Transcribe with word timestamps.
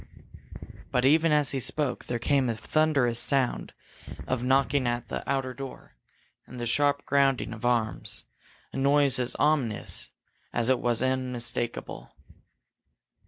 But 0.91 1.05
even 1.05 1.31
as 1.31 1.51
he 1.51 1.59
spoke, 1.59 2.05
there 2.05 2.17
came 2.17 2.49
a 2.49 2.55
thunderous 2.55 3.19
sound 3.19 3.71
of 4.25 4.43
knocking 4.43 4.87
at 4.87 5.09
the 5.09 5.21
outer 5.29 5.53
door 5.53 5.93
and 6.47 6.59
the 6.59 6.65
sharp 6.65 7.05
grounding 7.05 7.53
of 7.53 7.65
arms 7.65 8.25
a 8.73 8.77
noise 8.77 9.19
as 9.19 9.35
ominous 9.35 10.09
as 10.53 10.69
it 10.69 10.79
was 10.79 11.03
unmistakable. 11.03 12.15